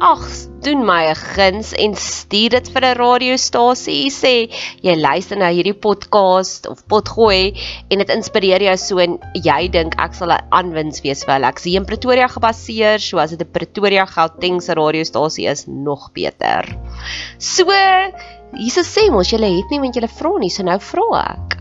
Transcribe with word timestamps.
ag, 0.00 0.24
doen 0.64 0.80
my 0.84 1.12
'n 1.12 1.14
guns 1.14 1.72
en 1.76 1.94
stuur 1.94 2.50
dit 2.50 2.68
vir 2.72 2.84
'n 2.84 2.96
radiostasie. 2.96 4.10
Sê 4.10 4.48
jy 4.82 4.94
luister 4.96 5.36
na 5.36 5.50
hierdie 5.52 5.76
podcast 5.76 6.66
of 6.66 6.86
potgooi 6.88 7.52
en 7.90 7.98
dit 7.98 8.08
inspireer 8.08 8.62
jou 8.62 8.76
so 8.76 8.98
en 8.98 9.18
jy 9.34 9.68
dink 9.68 9.94
ek 10.00 10.14
sal 10.14 10.32
'n 10.32 10.40
aanwins 10.50 11.02
wees 11.02 11.24
vir 11.24 11.34
hulle. 11.34 11.48
Ek 11.48 11.58
sien 11.58 11.84
Pretoria 11.84 12.28
gebaseer, 12.28 12.98
so 12.98 13.18
as 13.18 13.30
dit 13.30 13.40
'n 13.40 13.52
Pretoria 13.52 14.06
Gauteng 14.06 14.60
se 14.60 14.74
radiostasie 14.74 15.46
is, 15.46 15.66
nog 15.66 16.12
beter. 16.12 16.64
So, 17.38 17.66
hierse 18.56 18.84
sê 18.84 19.10
mos 19.10 19.30
jy 19.30 19.38
het 19.38 19.70
nie 19.70 19.80
want 19.80 19.96
jy 19.96 20.08
vra 20.08 20.38
nie, 20.38 20.50
so 20.50 20.62
nou 20.62 20.78
vra 20.78 21.30
ek. 21.30 21.56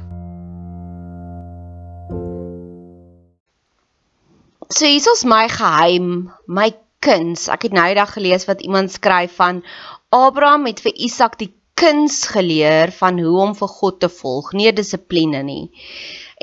So 4.71 4.85
hier 4.85 5.01
is 5.01 5.25
my 5.25 5.47
geheim, 5.47 6.31
my 6.47 6.73
kuns. 7.03 7.47
Ek 7.51 7.67
het 7.67 7.75
nou 7.75 7.85
eendag 7.87 8.13
gelees 8.15 8.45
wat 8.49 8.61
iemand 8.61 8.91
skryf 8.91 9.37
van 9.39 9.63
Abraham 10.09 10.67
het 10.69 10.81
vir 10.83 10.93
Isak 10.95 11.37
die 11.39 11.53
kuns 11.79 12.25
geleer 12.27 12.91
van 12.91 13.19
hoe 13.23 13.37
om 13.39 13.53
vir 13.55 13.71
God 13.71 13.99
te 14.03 14.09
volg, 14.11 14.51
nie 14.57 14.71
dissipline 14.75 15.39
nie. 15.47 15.69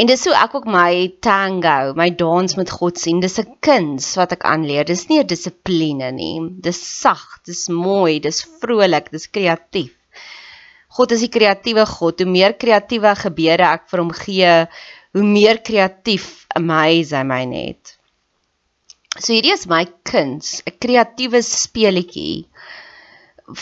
En 0.00 0.08
dis 0.08 0.22
so 0.24 0.32
ek 0.36 0.54
ook 0.56 0.68
my 0.68 1.08
tango, 1.24 1.92
my 1.96 2.08
dans 2.20 2.56
met 2.56 2.72
God 2.72 3.00
sien. 3.00 3.20
Dis 3.20 3.38
'n 3.40 3.56
kuns 3.60 4.14
wat 4.20 4.32
ek 4.32 4.44
aanleer. 4.44 4.84
Dis 4.84 5.08
nie 5.08 5.20
'n 5.20 5.26
dissipline 5.26 6.10
nie. 6.12 6.40
Dis 6.60 6.80
sag, 7.00 7.40
dis 7.44 7.68
mooi, 7.68 8.20
dis 8.20 8.42
vrolik, 8.60 9.10
dis 9.10 9.28
kreatief. 9.28 9.92
God 10.96 11.12
is 11.12 11.20
die 11.20 11.32
kreatiewe 11.32 11.86
God. 11.86 12.20
Hoe 12.20 12.30
meer 12.30 12.54
kreatiewe 12.54 13.14
gebeure 13.16 13.66
ek 13.74 13.88
vir 13.90 14.00
hom 14.00 14.12
gee, 14.12 14.66
hoe 15.12 15.24
meer 15.24 15.58
kreatief 15.58 16.46
amaze 16.56 17.16
hy 17.16 17.24
my 17.24 17.44
net. 17.44 17.96
So 19.18 19.32
hierdie 19.32 19.54
is 19.54 19.64
my 19.70 19.84
kuns, 20.04 20.60
'n 20.68 20.74
kreatiewe 20.84 21.40
speletjie 21.42 22.44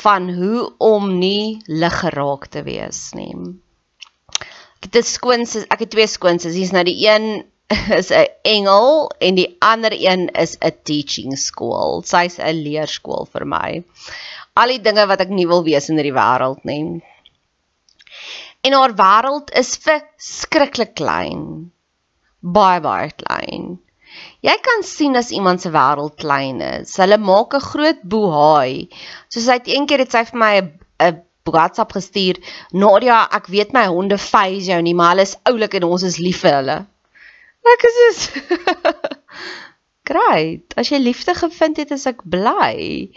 van 0.03 0.27
hoe 0.35 0.73
om 0.83 1.13
nie 1.19 1.63
lig 1.69 1.99
geraak 2.01 2.49
te 2.55 2.63
wees 2.67 3.13
nie. 3.15 3.35
Ek 4.35 4.89
het 4.89 4.97
'n 5.01 5.07
skoons, 5.11 5.55
ek 5.71 5.85
het 5.85 5.91
twee 5.95 6.09
skoons. 6.11 6.45
Hier's 6.45 6.73
nou 6.75 6.83
die 6.89 6.97
een 7.07 7.45
is 8.01 8.11
'n 8.11 8.27
engel 8.43 9.11
en 9.21 9.39
die 9.39 9.57
ander 9.61 9.95
een 9.95 10.29
is 10.45 10.57
'n 10.59 10.75
teaching 10.83 11.39
school. 11.39 12.03
Sy's 12.03 12.39
'n 12.39 12.63
leerskool 12.67 13.29
vir 13.31 13.47
my. 13.47 13.85
Al 14.57 14.75
die 14.75 14.83
dinge 14.83 15.07
wat 15.07 15.21
ek 15.21 15.31
nie 15.31 15.47
wil 15.47 15.63
wees 15.63 15.89
in 15.89 15.97
hierdie 15.99 16.19
wêreld 16.19 16.65
nie. 16.65 17.03
En 18.67 18.73
haar 18.73 18.95
wêreld 18.99 19.55
is 19.55 19.77
verskriklik 19.77 20.95
klein. 20.95 21.71
Baie 22.41 22.81
baie 22.81 23.11
klein. 23.23 23.79
Jy 24.45 24.55
kan 24.63 24.83
sien 24.87 25.17
as 25.17 25.31
iemand 25.33 25.63
se 25.63 25.71
wêreld 25.75 26.17
klein 26.21 26.61
is. 26.61 26.97
Hulle 27.01 27.19
maak 27.19 27.55
'n 27.55 27.69
groot 27.71 28.01
bohaai. 28.03 28.89
Soos 29.29 29.49
hy 29.49 29.59
eendag 29.77 30.05
het 30.05 30.13
sy 30.13 30.25
vir 30.31 30.39
my 30.39 30.55
'n 30.61 31.23
WhatsApp 31.45 31.93
gestuur. 31.93 32.41
Nadia, 32.73 33.29
ek 33.33 33.47
weet 33.53 33.73
my 33.73 33.87
honde 33.87 34.19
face 34.19 34.67
jou 34.71 34.81
nie, 34.83 34.95
maar 34.95 35.15
hulle 35.15 35.29
is 35.29 35.37
oulik 35.45 35.75
en 35.75 35.85
ons 35.85 36.03
is 36.03 36.19
lief 36.19 36.41
vir 36.45 36.57
hulle. 36.61 36.79
Ek 37.75 37.85
is 37.91 37.99
is 38.09 38.19
Great. 40.09 40.75
As 40.77 40.91
jy 40.93 40.99
liefde 41.01 41.35
gevind 41.35 41.79
het, 41.81 41.91
is 41.97 42.07
ek 42.07 42.21
bly. 42.29 43.09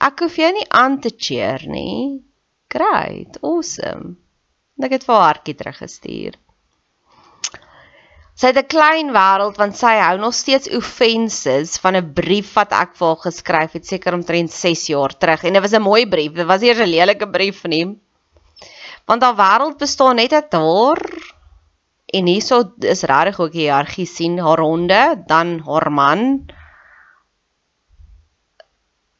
Ek 0.00 0.22
hoef 0.22 0.36
jou 0.38 0.50
nie 0.54 0.66
aan 0.70 1.00
te 1.02 1.10
cheer 1.10 1.66
nie. 1.66 2.22
Great. 2.70 3.40
Awesome. 3.42 4.14
Ek 4.80 4.94
het 4.94 5.04
vir 5.04 5.16
haar 5.16 5.26
hartjie 5.34 5.56
teruggestuur. 5.58 6.38
Sy 8.40 8.54
het 8.54 8.56
'n 8.56 8.72
klein 8.72 9.08
wêreld 9.12 9.58
want 9.60 9.76
sy 9.76 9.98
hou 10.00 10.16
nog 10.16 10.32
steeds 10.32 10.70
offenses 10.72 11.76
van 11.76 11.96
'n 11.96 12.12
brief 12.16 12.54
wat 12.56 12.72
ek 12.72 12.94
vir 12.96 13.08
haar 13.08 13.24
geskryf 13.24 13.72
het 13.76 13.86
seker 13.86 14.14
omtrent 14.16 14.50
6 14.50 14.86
jaar 14.88 15.12
terug 15.12 15.44
en 15.44 15.52
dit 15.52 15.62
was 15.62 15.76
'n 15.76 15.82
mooi 15.84 16.06
brief. 16.08 16.32
Dit 16.32 16.46
was 16.46 16.62
eers 16.62 16.80
'n 16.80 16.88
lelike 16.88 17.28
brief 17.28 17.64
nie. 17.64 18.00
Want 19.04 19.22
haar 19.22 19.36
wêreld 19.36 19.76
bestaan 19.76 20.16
net 20.16 20.32
uit 20.32 20.52
haar 20.52 21.00
en 22.06 22.26
hierso 22.26 22.72
is 22.78 23.02
regtig 23.02 23.40
ook 23.40 23.52
die 23.52 23.68
hiërargie 23.68 24.06
sien 24.06 24.38
haar 24.38 24.58
honde, 24.58 25.22
dan 25.26 25.60
haar 25.66 25.92
man. 25.92 26.46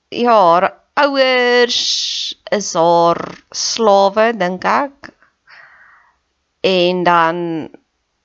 Ja, 0.09 0.32
haar 0.32 0.75
ouers 0.94 2.41
is 2.50 2.75
haar 2.75 3.20
slawe 3.50 4.32
dink 4.36 4.64
ek. 4.64 5.12
En 6.60 7.03
dan 7.03 7.69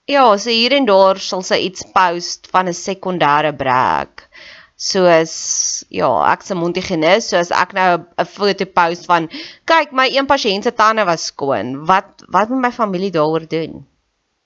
Ja, 0.06 0.38
so 0.38 0.52
hier 0.54 0.74
en 0.78 0.86
daar 0.86 1.18
sal 1.18 1.42
sy 1.42 1.58
iets 1.66 1.86
post 1.94 2.46
van 2.54 2.68
'n 2.70 2.78
sekondêre 2.78 3.52
brek. 3.62 4.28
Soos 4.88 5.34
ja, 5.90 6.10
ek 6.34 6.44
se 6.46 6.54
mondhygiënis, 6.60 7.30
soos 7.32 7.50
ek 7.50 7.74
nou 7.74 8.06
'n 8.22 8.26
foto 8.36 8.68
post 8.70 9.10
van 9.10 9.26
kyk, 9.66 9.92
my 9.92 10.06
een 10.14 10.30
pasiënt 10.30 10.64
se 10.64 10.74
tande 10.78 11.06
was 11.10 11.26
skoon. 11.32 11.74
Wat 11.90 12.22
wat 12.30 12.50
moet 12.50 12.62
my 12.68 12.72
familie 12.72 13.10
daaroor 13.18 13.48
doen? 13.50 13.88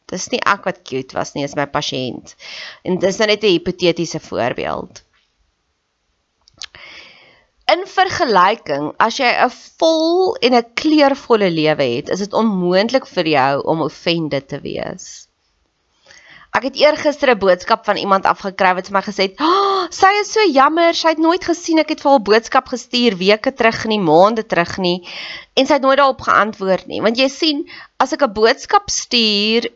Dis 0.07 0.31
nie 0.31 0.39
ek 0.45 0.63
wat 0.63 0.81
cute 0.87 1.13
was 1.17 1.33
nie, 1.35 1.43
is 1.43 1.55
my 1.59 1.67
pasiënt. 1.67 2.35
En 2.85 2.95
dis 2.97 3.17
nou 3.19 3.27
net 3.27 3.43
'n 3.43 3.51
hipotetiese 3.51 4.19
voorbeeld. 4.19 5.03
In 7.73 7.83
vergelyking, 7.85 8.93
as 8.97 9.17
jy 9.19 9.27
'n 9.27 9.51
vol 9.79 10.37
en 10.41 10.55
'n 10.55 10.73
kleurvolle 10.73 11.51
lewe 11.51 11.95
het, 11.95 12.09
is 12.09 12.19
dit 12.19 12.33
onmoontlik 12.33 13.05
vir 13.05 13.27
jou 13.27 13.63
om 13.63 13.81
offended 13.81 14.47
te 14.47 14.61
wees. 14.61 15.28
Ek 16.59 16.65
het 16.67 16.75
eergister 16.75 17.29
'n 17.31 17.39
boodskap 17.39 17.85
van 17.87 17.95
iemand 17.95 18.25
afgekry 18.27 18.73
wat 18.75 18.87
vir 18.87 18.95
my 18.97 19.01
gesê 19.01 19.21
het: 19.27 19.39
"Oh, 19.39 19.85
sy 19.89 20.09
is 20.19 20.31
so 20.33 20.43
jammer, 20.43 20.93
sy 20.93 21.13
het 21.13 21.21
nooit 21.23 21.45
gesien 21.49 21.79
ek 21.79 21.89
het 21.93 22.01
vir 22.03 22.11
haar 22.11 22.25
boodskap 22.29 22.67
gestuur 22.67 23.15
weke 23.15 23.53
terug 23.53 23.85
nie, 23.85 23.99
maande 23.99 24.43
terug 24.43 24.77
nie 24.77 25.07
en 25.55 25.65
sy 25.65 25.73
het 25.77 25.81
nooit 25.81 25.97
daarop 25.97 26.19
geantwoord 26.19 26.87
nie." 26.87 26.99
Want 27.01 27.17
jy 27.17 27.29
sien, 27.29 27.63
as 27.97 28.11
ek 28.11 28.23
'n 28.27 28.33
boodskap 28.33 28.89
stuur, 28.89 29.71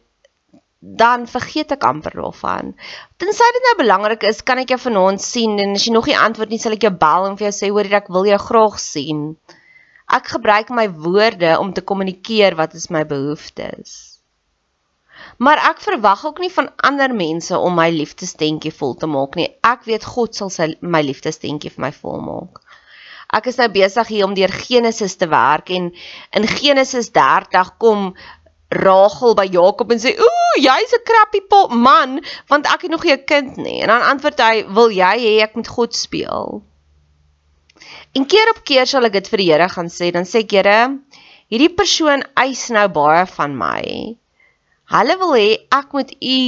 dan 0.81 1.24
vergeet 1.27 1.71
ek 1.71 1.83
amper 1.83 2.12
daarvan. 2.19 2.75
Tensy 3.18 3.47
dit 3.53 3.63
nou 3.69 3.75
belangrik 3.77 4.24
is, 4.24 4.44
kan 4.44 4.57
ek 4.57 4.75
jou 4.75 4.80
vanaand 4.80 5.21
sien 5.21 5.59
en 5.59 5.75
as 5.80 5.85
jy 5.85 5.94
nog 5.94 6.06
nie 6.06 6.18
antwoord 6.18 6.50
nie, 6.50 6.59
sal 6.59 6.74
ek 6.74 6.81
jou 6.81 6.91
bel 6.91 7.27
en 7.27 7.38
vir 7.38 7.47
jou 7.47 7.56
sê 7.59 7.71
hoor 7.71 7.94
ek 7.94 8.09
wil 8.09 8.25
jou 8.25 8.38
graag 8.38 8.80
sien. 8.80 9.38
Ek 10.12 10.27
gebruik 10.27 10.69
my 10.69 10.89
woorde 10.89 11.59
om 11.59 11.71
te 11.71 11.81
kommunikeer 11.81 12.56
wat 12.56 12.74
is 12.74 12.89
my 12.89 13.06
behoeftes. 13.06 14.12
Maar 15.38 15.57
ek 15.69 15.81
verwag 15.81 16.25
ook 16.25 16.39
nie 16.39 16.51
van 16.53 16.69
ander 16.77 17.13
mense 17.15 17.57
om 17.57 17.75
my 17.75 17.89
liefdesdentjie 17.89 18.74
vol 18.74 18.94
te 18.95 19.09
maak 19.09 19.35
nie. 19.35 19.50
Ek 19.65 19.88
weet 19.89 20.06
God 20.06 20.35
sal 20.35 20.51
sy 20.53 20.74
my 20.81 21.01
liefdesdentjie 21.01 21.71
vir 21.74 21.85
my 21.88 21.91
volmaak. 21.95 22.62
Ek 23.33 23.50
is 23.50 23.57
nou 23.57 23.69
besig 23.74 24.12
hier 24.13 24.27
om 24.27 24.35
deur 24.38 24.51
Genesis 24.53 25.15
te 25.18 25.27
werk 25.27 25.71
en 25.74 25.89
in 26.38 26.47
Genesis 26.47 27.09
30 27.15 27.77
kom 27.81 28.12
Rachel 28.74 29.33
by 29.38 29.45
Jakob 29.50 29.91
en 29.91 30.01
sê: 30.01 30.13
"Ooh, 30.18 30.56
jy's 30.57 30.94
'n 30.94 31.06
crappy 31.06 31.41
man, 31.69 32.21
want 32.47 32.65
ek 32.68 32.83
het 32.83 32.91
nog 32.91 33.03
nie 33.03 33.13
'n 33.13 33.25
kind 33.25 33.57
nie." 33.57 33.81
En 33.81 33.88
dan 33.88 34.01
antwoord 34.01 34.39
hy: 34.39 34.65
"Wil 34.68 34.89
jy 34.89 35.18
hê 35.25 35.41
ek 35.41 35.56
moet 35.56 35.68
God 35.68 35.95
speel?" 35.95 36.63
En 38.13 38.25
keer 38.25 38.50
op 38.50 38.63
keer 38.63 38.85
sal 38.85 39.06
ek 39.06 39.13
dit 39.13 39.27
vir 39.27 39.38
die 39.38 39.51
Here 39.51 39.69
gaan 39.69 39.89
sê, 39.89 40.12
dan 40.12 40.25
sê 40.25 40.44
ek: 40.45 40.51
"Here, 40.51 41.00
hierdie 41.50 41.74
persoon 41.75 42.24
eis 42.35 42.69
nou 42.69 42.88
baie 42.88 43.25
van 43.25 43.57
my." 43.57 44.18
Hulle 44.94 45.18
wil 45.22 45.34
hê 45.38 45.50
ek 45.74 45.95
moet 45.98 46.13
u 46.13 46.40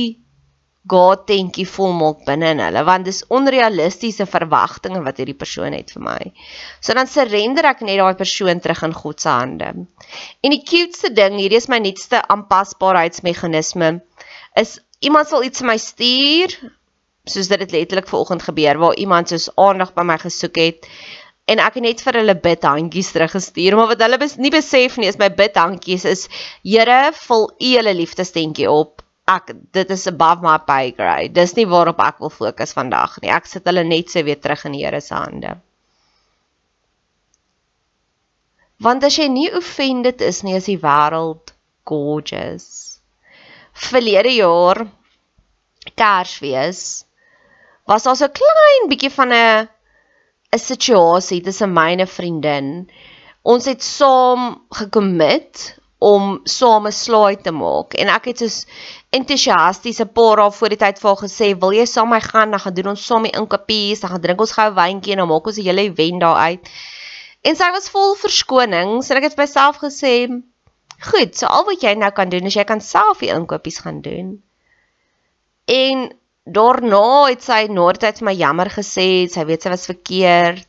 God 0.93 1.23
tentjie 1.25 1.65
volmaak 1.65 2.19
binne 2.27 2.51
in 2.53 2.61
hulle 2.61 2.83
want 2.85 3.07
dis 3.09 3.23
onrealistiese 3.33 4.27
verwagtinge 4.29 5.01
wat 5.05 5.17
hierdie 5.17 5.37
persoon 5.39 5.73
het 5.73 5.95
vir 5.95 6.03
my. 6.05 6.19
So 6.77 6.93
dan 6.93 7.09
surrender 7.09 7.65
ek 7.71 7.81
net 7.87 7.97
daai 7.97 8.13
persoon 8.19 8.61
terug 8.61 8.83
in 8.85 8.93
God 8.93 9.23
se 9.23 9.33
hande. 9.33 9.71
En 10.45 10.53
die 10.53 10.61
cuteste 10.61 11.09
ding, 11.17 11.39
hierdie 11.41 11.57
is 11.57 11.71
my 11.73 11.81
nuutste 11.81 12.21
aanpasbaarheidsmeganisme, 12.21 13.95
is 14.61 14.77
iemand 15.01 15.31
sal 15.31 15.45
iets 15.47 15.63
vir 15.63 15.71
my 15.73 15.79
stuur 15.81 16.53
soos 17.25 17.49
dit 17.49 17.71
letterlik 17.73 18.07
vanoggend 18.09 18.45
gebeur 18.45 18.77
waar 18.77 18.99
iemand 19.01 19.33
soos 19.33 19.49
aandag 19.57 19.95
by 19.97 20.05
my 20.05 20.19
gesoek 20.21 20.61
het 20.61 20.89
en 21.45 21.61
ek 21.61 21.77
het 21.77 21.85
net 21.85 22.01
vir 22.01 22.19
hulle 22.21 22.35
bid 22.41 22.63
handjies 22.65 23.11
teruggestuur 23.13 23.77
maar 23.77 23.93
wat 23.93 24.01
hulle 24.01 24.17
bes, 24.21 24.37
nie 24.41 24.53
besef 24.53 24.97
nie 24.97 25.09
is 25.11 25.19
my 25.21 25.29
bid 25.29 25.57
handjies 25.59 26.05
is 26.09 26.27
Here 26.63 27.11
vul 27.13 27.49
u 27.53 27.71
hele 27.75 27.93
liefdestentjie 27.93 28.69
op 28.71 29.05
ek 29.29 29.53
dit 29.73 29.89
is 29.89 30.05
above 30.07 30.45
my 30.45 30.57
pay 30.61 30.91
grade. 30.93 31.33
Dis 31.33 31.55
nie 31.57 31.65
waarop 31.69 32.01
ek 32.01 32.19
wil 32.21 32.29
fokus 32.33 32.75
vandag 32.77 33.17
nie. 33.21 33.31
Ek 33.33 33.47
sit 33.49 33.65
hulle 33.65 33.83
net 33.85 34.11
so 34.13 34.21
weer 34.25 34.37
terug 34.41 34.67
in 34.69 34.77
die 34.77 34.83
Here 34.85 35.01
se 35.01 35.15
hande. 35.17 35.55
Want 38.85 39.05
as 39.07 39.17
jy 39.17 39.27
nie 39.31 39.49
offended 39.55 40.21
is 40.21 40.43
nie, 40.43 40.57
is 40.59 40.69
die 40.69 40.77
wêreld 40.81 41.55
gorgeous. 41.89 42.99
Verlede 43.73 44.33
jaar 44.35 44.85
Kersfees 45.95 47.05
was 47.85 48.05
daar 48.05 48.17
so 48.17 48.29
klein 48.29 48.89
bietjie 48.89 49.13
van 49.13 49.33
'n 49.33 49.69
'n 50.55 50.59
situasie 50.59 51.41
tussen 51.43 51.73
my 51.73 51.91
en 51.93 52.01
'n 52.01 52.15
vriendin. 52.17 52.67
Ons 53.43 53.65
het 53.65 53.83
saam 53.83 54.63
gekommit 54.69 55.77
om 55.99 56.39
saam 56.43 56.87
'n 56.87 56.91
slaai 56.91 57.35
te 57.41 57.51
maak 57.51 57.93
en 57.93 58.07
ek 58.07 58.25
het 58.31 58.37
soos 58.43 58.57
entoesiasties 59.17 60.01
'n 60.01 60.13
paar 60.17 60.37
dae 60.41 60.51
voor 60.57 60.69
die 60.69 60.81
tyd 60.83 60.99
vir 60.99 61.09
haar 61.09 61.23
gesê, 61.27 61.47
"Wil 61.59 61.73
jy 61.79 61.85
saam 61.85 62.09
my 62.09 62.21
gaan? 62.21 62.51
Dan 62.51 62.59
gaan 62.59 62.73
doen 62.73 62.91
ons 62.93 63.05
saam 63.05 63.23
die 63.23 63.37
inkopies, 63.39 63.99
dan 63.99 64.09
gaan 64.09 64.21
drink 64.21 64.39
ons 64.39 64.51
gou 64.57 64.69
'n 64.69 64.75
wyntjie 64.75 65.11
en 65.11 65.17
dan 65.17 65.27
maak 65.27 65.47
ons 65.47 65.57
'n 65.57 65.67
hele 65.67 65.81
event 65.81 66.19
daar 66.21 66.35
uit." 66.35 66.69
En 67.41 67.55
sy 67.55 67.71
was 67.71 67.89
vol 67.89 68.15
verskonings 68.15 69.09
en 69.09 69.17
ek 69.17 69.23
het 69.23 69.35
vir 69.35 69.43
myself 69.45 69.77
gesê, 69.77 70.43
"Goed, 70.99 71.37
so 71.37 71.45
al 71.45 71.65
wat 71.65 71.81
jy 71.81 71.93
nou 71.93 72.11
kan 72.11 72.29
doen 72.29 72.45
is 72.45 72.55
jy 72.55 72.63
kan 72.63 72.81
self 72.81 73.19
die 73.19 73.29
inkopies 73.29 73.79
gaan 73.79 74.01
doen." 74.01 74.41
En 75.65 76.11
daarna 76.45 77.25
het 77.25 77.41
sy 77.41 77.65
na 77.73 77.89
die 77.95 78.01
tyd 78.05 78.21
vir 78.21 78.27
my 78.29 78.37
jammer 78.37 78.69
gesê, 78.69 79.09
sy 79.33 79.43
weet 79.49 79.65
sy 79.65 79.73
was 79.73 79.89
verkeerd. 79.89 80.67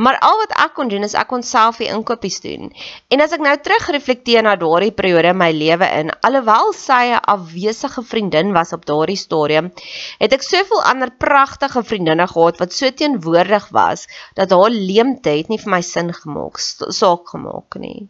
Maar 0.00 0.16
al 0.24 0.38
wat 0.40 0.52
ek 0.64 0.72
kon 0.78 0.88
doen 0.88 1.04
is 1.04 1.16
ek 1.18 1.28
kon 1.28 1.42
self 1.44 1.80
die 1.82 1.90
inkopies 1.92 2.38
doen. 2.40 2.70
En 3.12 3.20
as 3.20 3.34
ek 3.36 3.42
nou 3.44 3.52
terugreflekteer 3.60 4.46
na 4.46 4.54
daardie 4.56 4.94
periode 4.96 5.34
in 5.34 5.36
my 5.36 5.50
lewe 5.52 5.88
in, 5.98 6.12
alhoewel 6.24 6.72
sy 6.72 7.10
'n 7.10 7.20
afwesige 7.34 8.04
vriendin 8.12 8.54
was 8.56 8.72
op 8.72 8.86
daardie 8.88 9.18
stadium, 9.20 9.68
het 10.22 10.32
ek 10.32 10.46
soveel 10.46 10.80
ander 10.92 11.12
pragtige 11.26 11.82
vriendinne 11.90 12.28
gehad 12.32 12.62
wat 12.62 12.72
so 12.72 12.88
teenwoordig 12.90 13.68
was 13.76 14.06
dat 14.40 14.56
haar 14.56 14.70
leemte 14.70 15.36
het 15.36 15.52
nie 15.52 15.60
vir 15.60 15.74
my 15.76 15.82
sin 15.82 16.14
gemaak, 16.22 16.56
saak 17.02 17.28
gemaak 17.34 17.76
nie. 17.76 18.08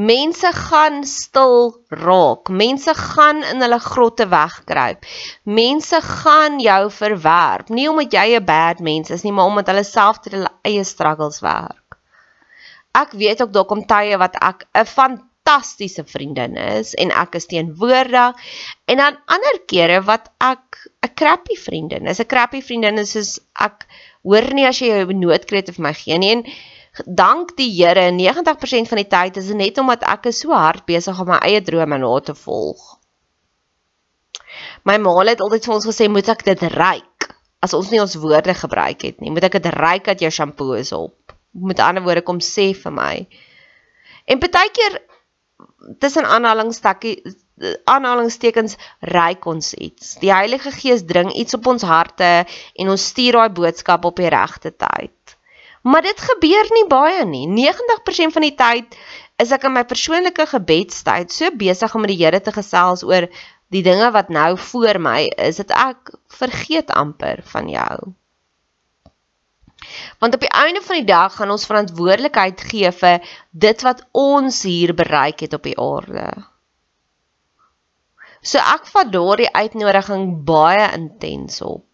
Mense 0.00 0.48
gaan 0.56 1.02
stil 1.04 1.74
raak. 1.92 2.48
Mense 2.48 2.94
gaan 2.96 3.42
in 3.44 3.60
hulle 3.60 3.78
grotte 3.84 4.24
wegkruip. 4.32 5.04
Mense 5.44 6.00
gaan 6.00 6.56
jou 6.62 6.82
verwerp, 6.94 7.68
nie 7.68 7.88
omdat 7.90 8.16
jy 8.16 8.38
'n 8.38 8.44
bad 8.44 8.80
mens 8.80 9.10
is 9.10 9.22
nie, 9.22 9.32
maar 9.32 9.50
omdat 9.52 9.66
hulle 9.66 9.84
self 9.84 10.20
ter 10.20 10.38
hulle 10.38 10.52
eie 10.64 10.84
struggles 10.84 11.40
werk. 11.40 11.98
Ek 12.94 13.12
weet 13.12 13.42
ook 13.42 13.52
daar 13.52 13.68
kom 13.68 13.84
tye 13.86 14.16
wat 14.16 14.36
ek 14.40 14.64
'n 14.74 14.86
fantastiese 14.86 16.04
vriendin 16.04 16.56
is 16.56 16.94
en 16.94 17.10
ek 17.10 17.34
is 17.34 17.46
teenwoordig 17.46 18.34
en 18.86 18.96
dan 18.96 19.18
ander 19.26 19.60
kere 19.66 20.00
wat 20.00 20.30
ek 20.38 20.88
'n 21.04 21.14
crappy 21.14 21.56
vriendin 21.56 22.06
is. 22.06 22.20
'n 22.20 22.26
Crappy 22.26 22.62
vriendin 22.62 22.98
is 22.98 23.12
soos 23.12 23.38
ek 23.60 23.86
hoor 24.22 24.54
nie 24.54 24.66
as 24.66 24.80
jy 24.80 24.88
jou 24.88 25.12
noodkrete 25.12 25.72
vir 25.72 25.82
my 25.82 25.92
gee 25.92 26.18
nie 26.18 26.32
en 26.32 26.44
dank 27.06 27.56
die 27.56 27.70
Here 27.70 28.10
90% 28.10 28.88
van 28.90 29.00
die 29.00 29.08
tyd 29.08 29.36
is 29.36 29.50
dit 29.50 29.56
net 29.56 29.78
omdat 29.78 30.02
ek 30.02 30.30
is 30.32 30.40
so 30.42 30.54
hard 30.56 30.86
besig 30.86 31.18
om 31.20 31.30
my 31.30 31.38
eie 31.46 31.62
drome 31.62 31.98
na 31.98 32.14
te 32.20 32.34
volg. 32.34 32.80
My 34.84 34.96
ma 34.98 35.12
het 35.28 35.40
altyd 35.40 35.64
vir 35.64 35.74
ons 35.74 35.86
gesê 35.86 36.08
moet 36.08 36.28
ek 36.28 36.44
dit 36.44 36.62
ryk 36.74 37.28
as 37.60 37.74
ons 37.76 37.90
nie 37.92 38.00
ons 38.00 38.16
woorde 38.16 38.54
gebruik 38.56 39.04
het 39.04 39.20
nie. 39.20 39.30
Moet 39.30 39.50
ek 39.50 39.60
dit 39.60 39.70
ryk 39.76 40.08
dat 40.08 40.20
jou 40.20 40.30
shampoo 40.32 40.72
is 40.78 40.92
op. 40.96 41.36
Met 41.52 41.80
ander 41.84 42.02
woorde 42.02 42.24
kom 42.24 42.40
sê 42.40 42.72
vir 42.74 42.92
my. 42.92 43.14
En 44.26 44.40
partykeer 44.40 44.98
tussen 46.00 46.24
aanhalingstekkie 46.24 47.20
aanhalingstekens 47.84 48.76
ryk 49.00 49.44
ons 49.46 49.74
iets. 49.74 50.14
Die 50.22 50.32
Heilige 50.32 50.72
Gees 50.72 51.04
dring 51.04 51.28
iets 51.36 51.54
op 51.58 51.66
ons 51.68 51.84
harte 51.84 52.30
en 52.74 52.92
ons 52.92 53.06
stuur 53.12 53.36
daai 53.36 53.52
boodskap 53.58 54.06
op 54.08 54.16
die 54.16 54.30
regte 54.32 54.72
tyd. 54.72 55.36
Maar 55.82 56.02
dit 56.04 56.20
gebeur 56.20 56.68
nie 56.76 56.86
baie 56.88 57.24
nie. 57.24 57.46
90% 57.48 58.34
van 58.36 58.44
die 58.44 58.54
tyd 58.54 58.96
is 59.40 59.52
ek 59.56 59.64
in 59.64 59.72
my 59.72 59.84
persoonlike 59.88 60.44
gebedstyd 60.52 61.32
so 61.32 61.48
besig 61.56 61.94
om 61.94 62.04
met 62.04 62.12
die 62.12 62.20
Here 62.20 62.40
te 62.44 62.52
gesels 62.52 63.04
oor 63.06 63.30
die 63.72 63.82
dinge 63.86 64.10
wat 64.12 64.28
nou 64.28 64.58
voor 64.58 64.98
my 65.00 65.30
is, 65.38 65.60
dat 65.62 65.70
ek 65.72 66.12
vergeet 66.40 66.90
amper 66.92 67.40
van 67.52 67.70
jou. 67.70 67.96
Want 70.20 70.34
op 70.36 70.44
die 70.44 70.52
einde 70.52 70.82
van 70.84 71.00
die 71.00 71.08
dag 71.08 71.34
gaan 71.38 71.50
ons 71.54 71.66
verantwoordelikheid 71.70 72.60
gee 72.68 72.90
vir 72.92 73.22
dit 73.50 73.84
wat 73.86 74.02
ons 74.12 74.62
hier 74.68 74.92
bereik 74.94 75.40
het 75.46 75.56
op 75.56 75.64
die 75.64 75.78
aarde. 75.80 76.28
So 78.40 78.60
ek 78.60 78.88
vat 78.92 79.12
daardie 79.12 79.48
uitnodiging 79.52 80.44
baie 80.48 80.90
intens 80.96 81.60
op. 81.64 81.89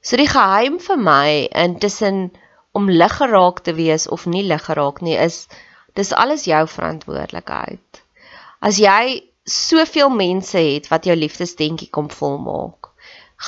So 0.00 0.16
die 0.16 0.28
geheim 0.30 0.78
vir 0.78 0.96
my 0.96 1.48
intussen 1.50 2.30
om 2.72 2.90
lig 2.90 3.16
geraak 3.18 3.64
te 3.66 3.74
wees 3.74 4.06
of 4.06 4.26
nie 4.26 4.44
lig 4.46 4.62
geraak 4.68 5.00
nie 5.02 5.16
is 5.18 5.48
dis 5.98 6.12
alles 6.12 6.46
jou 6.46 6.60
verantwoordelikheid. 6.70 8.02
As 8.62 8.78
jy 8.78 9.24
soveel 9.48 10.12
mense 10.14 10.60
het 10.60 10.86
wat 10.92 11.08
jou 11.08 11.16
liefdesdentjie 11.18 11.90
kom 11.90 12.10
volmaak, 12.12 12.92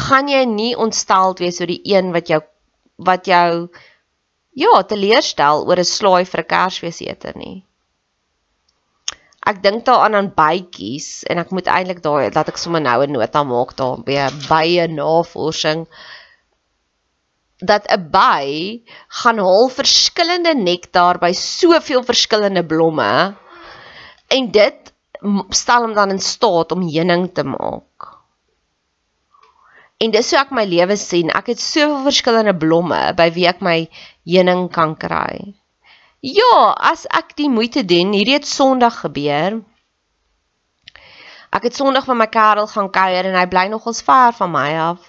gaan 0.06 0.30
jy 0.30 0.42
nie 0.48 0.74
ontsteld 0.74 1.42
wees 1.44 1.60
oor 1.60 1.70
die 1.70 1.82
een 1.94 2.10
wat 2.16 2.30
jou 2.32 2.42
wat 3.10 3.26
jou 3.30 3.70
ja, 4.52 4.82
teleurstel 4.82 5.66
oor 5.68 5.78
'n 5.78 5.90
slaai 5.94 6.24
vir 6.24 6.40
'n 6.42 6.50
Kersfeesete 6.52 7.32
nie. 7.36 7.64
Ek 9.46 9.62
dink 9.62 9.84
daaraan 9.84 10.14
aan 10.14 10.34
bytjies 10.36 11.24
en 11.30 11.38
ek 11.38 11.50
moet 11.50 11.66
eintlik 11.66 12.02
daai 12.02 12.30
dat 12.30 12.48
ek 12.48 12.58
sommer 12.58 12.82
nou 12.82 13.02
'n 13.02 13.12
nota 13.12 13.42
maak 13.44 13.76
daarby 13.76 14.18
bye 14.48 14.88
navorsing 14.88 15.86
dat 17.60 17.84
'n 17.88 18.08
by 18.10 18.80
gaan 19.08 19.38
haal 19.38 19.68
verskillende 19.68 20.54
nektar 20.54 21.18
by 21.18 21.32
soveel 21.32 22.02
verskillende 22.02 22.64
blomme 22.64 23.36
en 24.28 24.50
dit 24.50 24.92
stel 25.50 25.84
hom 25.84 25.94
dan 25.94 26.10
in 26.10 26.20
staat 26.20 26.72
om 26.72 26.88
heuning 26.88 27.30
te 27.34 27.44
maak. 27.44 28.20
En 30.00 30.10
dis 30.10 30.30
hoe 30.30 30.38
ek 30.40 30.52
my 30.56 30.64
lewe 30.64 30.96
sien. 30.96 31.28
Ek 31.28 31.46
het 31.52 31.60
soveel 31.60 32.02
verskillende 32.06 32.56
blomme 32.56 33.12
by 33.16 33.28
wie 33.36 33.46
ek 33.50 33.60
my 33.60 33.88
heuning 34.24 34.70
kan 34.72 34.96
kry. 34.96 35.52
Ja, 36.20 36.72
as 36.76 37.04
ek 37.16 37.36
die 37.36 37.50
moeite 37.52 37.84
doen, 37.84 38.12
hierdie 38.16 38.38
het 38.38 38.48
Sondag 38.48 39.00
gebeur. 39.04 39.60
Ek 41.50 41.64
het 41.66 41.74
Sondag 41.74 42.06
met 42.06 42.14
my 42.14 42.26
Karel 42.30 42.68
gaan 42.70 42.92
kuier 42.94 43.26
en 43.26 43.34
hy 43.34 43.46
bly 43.50 43.64
nogals 43.72 44.04
ver 44.06 44.30
van 44.36 44.52
my 44.52 44.68
af. 44.78 45.08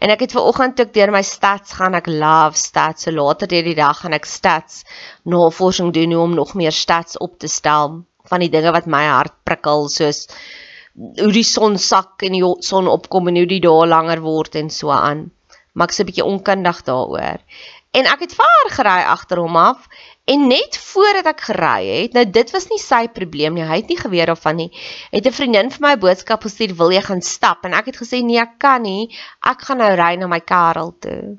En 0.00 0.08
ek 0.14 0.22
het 0.24 0.32
ver 0.32 0.46
oggend 0.48 0.78
toe 0.78 0.86
deur 0.88 1.10
my 1.12 1.20
stats 1.20 1.74
gaan, 1.76 1.92
ek 1.98 2.08
love 2.08 2.56
stats. 2.56 3.04
So 3.04 3.12
later 3.12 3.50
deur 3.50 3.66
die 3.66 3.76
dag 3.76 4.00
gaan 4.00 4.16
ek 4.16 4.24
stats 4.24 4.86
navorsing 5.28 5.90
doen 5.92 6.14
om 6.16 6.38
nog 6.38 6.54
meer 6.56 6.72
stats 6.72 7.20
op 7.20 7.36
te 7.36 7.50
stel 7.52 7.98
van 8.30 8.40
die 8.40 8.48
dinge 8.48 8.72
wat 8.72 8.88
my 8.88 9.02
hart 9.04 9.36
prikkel 9.44 9.90
soos 9.92 10.30
hoe 10.96 11.32
die 11.36 11.44
son 11.44 11.76
sak 11.76 12.24
en 12.24 12.38
die 12.38 12.44
son 12.64 12.88
opkom 12.88 13.28
en 13.28 13.42
hoe 13.42 13.50
die 13.52 13.60
dae 13.60 13.84
langer 13.92 14.24
word 14.24 14.56
en 14.62 14.72
so 14.72 14.96
aan. 14.96 15.26
Maar 15.76 15.92
ek's 15.92 16.00
'n 16.00 16.08
bietjie 16.08 16.24
onkundig 16.24 16.82
daaroor. 16.88 17.44
En 17.92 18.08
ek 18.08 18.24
het 18.24 18.34
ver 18.40 18.72
gery 18.80 19.04
agter 19.12 19.44
hom 19.44 19.56
af 19.60 19.91
En 20.24 20.46
net 20.46 20.78
voordat 20.78 21.26
ek 21.32 21.40
gery 21.48 21.86
het, 21.86 22.12
nou 22.14 22.22
dit 22.30 22.50
was 22.54 22.68
nie 22.70 22.78
sy 22.78 23.08
probleem 23.10 23.56
nie. 23.58 23.64
Hy 23.66 23.80
het 23.80 23.88
nie 23.90 23.98
geweet 23.98 24.28
daarvan 24.30 24.56
nie. 24.60 24.68
Het 25.10 25.26
'n 25.26 25.34
vriendin 25.34 25.70
vir 25.74 25.82
my 25.82 25.96
boodskap 25.98 26.42
gestuur, 26.46 26.74
"Wil 26.78 26.92
jy 26.92 27.02
gaan 27.02 27.22
stap?" 27.22 27.64
En 27.64 27.74
ek 27.74 27.86
het 27.86 27.96
gesê, 27.96 28.22
"Nee, 28.22 28.38
ek 28.38 28.58
kan 28.58 28.82
nie. 28.82 29.10
Ek 29.42 29.62
gaan 29.62 29.78
nou 29.78 29.94
ry 29.94 30.14
na 30.16 30.26
my 30.26 30.40
Karel 30.40 30.94
toe." 31.00 31.38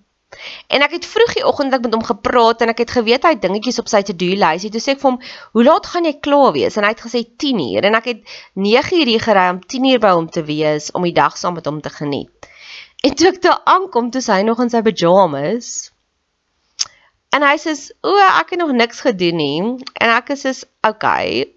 En 0.68 0.82
ek 0.82 0.92
het 0.92 1.06
vroeg 1.06 1.34
die 1.34 1.46
oggend 1.46 1.74
ek 1.74 1.82
met 1.82 1.94
hom 1.94 2.04
gepraat 2.04 2.62
en 2.62 2.70
ek 2.70 2.78
het 2.78 2.92
geweet 2.92 3.24
hy 3.24 3.36
dingetjies 3.36 3.80
op 3.80 3.88
sy 3.88 4.02
to-do 4.02 4.26
lysie. 4.26 4.72
Toe 4.74 4.82
sê 4.82 4.96
ek 4.96 5.00
vir 5.00 5.12
hom, 5.12 5.22
"Hoe 5.54 5.64
laat 5.64 5.86
gaan 5.86 6.06
jy 6.06 6.20
klaar 6.20 6.52
wees?" 6.52 6.78
En 6.78 6.84
hy 6.84 6.90
het 6.90 7.06
gesê 7.06 7.24
10:00 7.38 7.86
en 7.86 7.96
ek 7.96 8.06
het 8.06 8.22
9:00 8.54 9.08
hier 9.08 9.20
gery 9.20 9.50
om 9.50 9.62
10:00 9.62 10.00
by 10.00 10.12
hom 10.12 10.30
te 10.30 10.44
wees 10.44 10.92
om 10.92 11.04
die 11.04 11.14
dag 11.14 11.38
saam 11.38 11.54
met 11.54 11.66
hom 11.66 11.82
te 11.82 11.90
geniet. 11.90 12.30
En 13.04 13.16
toe 13.16 13.28
ek 13.28 13.42
daar 13.42 13.62
aankom, 13.64 14.12
toe 14.12 14.22
hy 14.28 14.42
nog 14.42 14.60
in 14.60 14.70
sy 14.70 14.82
pyjamas. 14.82 15.93
En 17.34 17.42
hy 17.42 17.56
sê, 17.58 17.74
"O, 18.02 18.14
ek 18.42 18.54
het 18.54 18.60
nog 18.60 18.72
niks 18.72 19.02
gedoen 19.02 19.36
nie." 19.36 19.62
En 20.00 20.10
ek 20.18 20.30
is 20.30 20.42
soos, 20.42 20.66
"Okay." 20.86 21.48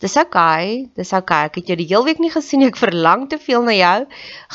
Dis 0.00 0.16
okay, 0.16 0.88
dis 0.96 1.10
okay. 1.12 1.44
Ek 1.50 1.58
het 1.58 1.66
jou 1.68 1.74
die 1.76 1.86
hele 1.90 2.06
week 2.06 2.20
nie 2.24 2.30
gesien 2.32 2.62
nie. 2.62 2.70
Ek 2.72 2.78
verlang 2.80 3.26
te 3.28 3.36
veel 3.36 3.66
na 3.66 3.74
jou. 3.76 4.06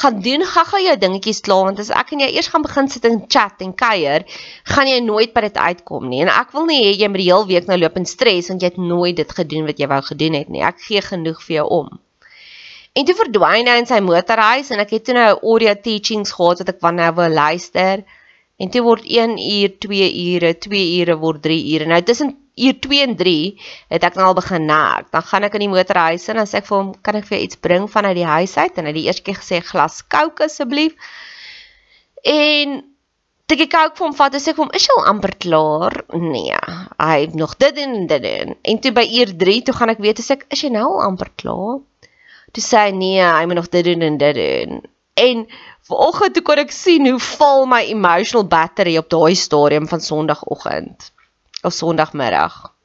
Gaan 0.01 0.15
doen 0.25 0.45
gaga 0.49 0.79
jou 0.81 0.95
dingetjies 0.97 1.43
klaar 1.45 1.67
want 1.67 1.81
as 1.83 1.91
ek 1.93 2.15
en 2.15 2.23
jy 2.23 2.29
eers 2.33 2.49
gaan 2.49 2.65
begin 2.65 2.89
sit 2.89 3.05
en 3.05 3.19
chat 3.29 3.61
en 3.61 3.75
kuier, 3.77 4.25
gaan 4.73 4.89
jy 4.89 5.03
nooit 5.05 5.35
by 5.35 5.43
dit 5.45 5.59
uitkom 5.67 6.09
nie. 6.09 6.23
En 6.25 6.33
ek 6.33 6.49
wil 6.57 6.65
nie 6.65 6.79
hê 6.87 6.95
jy 6.97 7.11
moet 7.13 7.21
die 7.21 7.29
hele 7.29 7.45
week 7.51 7.69
nou 7.69 7.77
loop 7.77 8.01
in 8.01 8.09
stres 8.09 8.49
want 8.49 8.65
jy 8.65 8.71
het 8.73 8.81
nooit 8.81 9.21
dit 9.21 9.37
gedoen 9.37 9.69
wat 9.69 9.77
jy 9.77 9.91
wou 9.93 10.01
gedoen 10.09 10.39
het 10.39 10.49
nie. 10.49 10.65
Ek 10.65 10.81
gee 10.81 11.05
genoeg 11.05 11.45
vir 11.45 11.55
jou 11.59 11.69
om. 11.77 11.93
En 12.97 13.05
toe 13.05 13.15
verdwyn 13.21 13.69
hy 13.69 13.77
in 13.83 13.85
sy 13.85 14.01
motorhuis 14.01 14.73
en 14.73 14.81
ek 14.81 14.97
het 14.97 15.05
toe 15.05 15.13
nou 15.13 15.29
audio 15.43 15.77
teachings 15.77 16.33
gehad 16.33 16.65
wat 16.65 16.73
ek 16.73 16.81
wanneer 16.81 17.13
wou 17.13 17.29
luister. 17.29 18.01
En 18.57 18.71
toe 18.71 18.81
word 18.85 19.03
1 19.03 19.35
uur, 19.37 19.75
2 19.83 20.09
ure, 20.35 20.53
2 20.63 20.99
ure 21.01 21.17
word 21.19 21.41
3 21.43 21.57
ure. 21.75 21.85
Nou 21.91 22.01
tussen 22.07 22.35
uur 22.55 22.79
2 22.79 23.01
en 23.03 23.15
3 23.19 23.61
het 23.91 24.07
ek 24.07 24.15
nou 24.15 24.29
al 24.29 24.37
begin 24.37 24.65
nak. 24.69 25.11
Dan 25.11 25.27
gaan 25.27 25.43
ek 25.43 25.57
in 25.59 25.65
die 25.65 25.73
motorhuis 25.73 26.27
en 26.31 26.39
dan 26.39 26.47
sê 26.47 26.61
ek 26.61 26.69
vir 26.71 26.77
hom, 26.77 26.93
"Kan 27.01 27.15
ek 27.15 27.25
vir 27.25 27.37
jou 27.37 27.45
iets 27.45 27.59
bring 27.59 27.89
vanuit 27.91 28.15
die 28.15 28.31
huis 28.31 28.57
uit?" 28.57 28.77
En 28.77 28.85
hy 28.85 28.91
het 28.93 29.01
die 29.01 29.07
eerste 29.07 29.23
keer 29.23 29.35
gesê, 29.35 29.61
"Glas 29.61 30.03
Coke 30.07 30.43
asseblief." 30.43 30.93
En 32.23 32.83
Dit 33.45 33.61
ek 33.61 33.69
kyk 33.69 33.91
vir 33.97 34.07
hom 34.07 34.13
vat, 34.17 34.35
sê 34.41 34.49
ek 34.51 34.57
vir 34.57 34.63
hom, 34.63 34.71
"Is 34.73 34.87
jy 34.87 34.93
al 34.97 35.09
amper 35.11 35.33
klaar?" 35.43 35.93
Nee, 36.17 36.55
hy 36.97 37.17
het 37.25 37.35
nog 37.35 37.51
dit 37.61 37.77
en 37.77 38.07
dit 38.07 38.23
en 38.23 38.55
en 38.71 38.79
toe 38.81 38.91
by 38.91 39.05
uur 39.19 39.33
3 39.43 39.61
toe 39.61 39.75
gaan 39.75 39.91
ek 39.93 40.01
weet 40.05 40.19
as 40.19 40.31
ek, 40.31 40.47
"Is 40.49 40.63
jy 40.63 40.71
nou 40.73 40.85
al 40.85 41.03
amper 41.09 41.29
klaar?" 41.37 41.77
Toe 42.53 42.63
sê 42.63 42.87
hy, 42.87 42.91
"Nee, 42.91 43.21
hy 43.21 43.45
moet 43.45 43.55
nog 43.55 43.69
dit 43.69 43.85
doen 43.85 44.01
en 44.01 44.17
dit 44.17 44.35
doen." 44.35 44.81
En 45.13 45.45
vanoggend 45.89 46.33
toe 46.33 46.43
kon 46.45 46.61
ek 46.61 46.71
sien 46.73 47.05
hoe 47.09 47.19
val 47.21 47.67
my 47.69 47.83
emotional 47.91 48.45
battery 48.49 48.95
op 48.97 49.09
daai 49.13 49.35
stadium 49.37 49.87
van 49.87 50.01
Sondagoggend 50.01 51.11
of 51.61 51.73
Sondagmiddag. 51.73 52.75